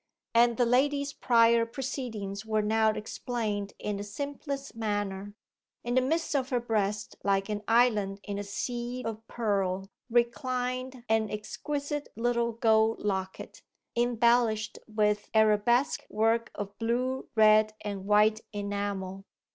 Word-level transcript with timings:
And 0.33 0.57
the 0.57 0.65
lady's 0.65 1.13
prior 1.13 1.63
proceedings 1.63 2.43
were 2.43 2.63
now 2.63 2.89
explained 2.89 3.73
in 3.77 3.97
the 3.97 4.03
simplest 4.03 4.75
manner. 4.75 5.35
In 5.83 5.93
the 5.93 6.01
midst 6.01 6.35
of 6.35 6.49
her 6.49 6.59
breast, 6.59 7.17
like 7.23 7.49
an 7.49 7.61
island 7.67 8.19
in 8.23 8.39
a 8.39 8.43
sea 8.43 9.03
of 9.05 9.21
pearl, 9.27 9.91
reclined 10.09 11.03
an 11.07 11.29
exquisite 11.29 12.09
little 12.15 12.51
gold 12.51 13.01
locket, 13.01 13.61
embellished 13.95 14.79
with 14.87 15.29
arabesque 15.35 16.07
work 16.09 16.49
of 16.55 16.75
blue, 16.79 17.29
red, 17.35 17.75
and 17.81 18.07
white 18.07 18.41
enamel. 18.53 19.25